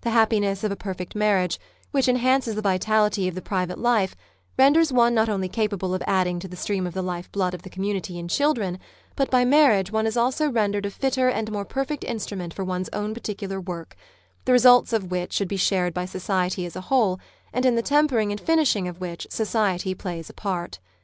[0.00, 1.60] The happiness of a perfect marriage,
[1.92, 4.16] which en hances the vitality of the private life,
[4.58, 7.62] renders one not only capable of adding to the stream of the life blood ot
[7.62, 8.80] the community in children,
[9.14, 12.80] but by marriage one is also rendered a fitter and more perfect instrument for one
[12.80, 13.94] s own particular work,
[14.44, 17.20] the results of which should be shared by society as a whole,
[17.52, 20.80] and in the tempering and finishing of which society plays a part.